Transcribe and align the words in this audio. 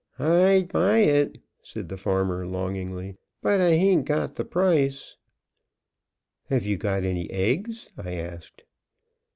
"I'd 0.17 0.69
buy 0.69 0.97
it," 0.97 1.37
said 1.61 1.87
the 1.87 1.95
farmer, 1.95 2.47
longingly, 2.47 3.17
"but 3.39 3.61
I 3.61 3.75
hain't 3.75 4.05
got 4.05 4.33
the 4.33 4.43
price." 4.43 5.15
"Have 6.47 6.65
you 6.65 6.75
got 6.75 7.03
any 7.03 7.29
eggs?" 7.29 7.87
I 7.95 8.13
asked. 8.13 8.63